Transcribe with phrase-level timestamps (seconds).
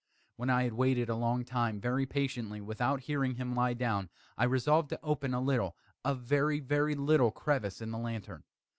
[0.35, 4.45] When I had waited a long time, very patiently, without hearing him lie down, I
[4.45, 8.43] resolved to open a little a very, very little crevice in the lantern.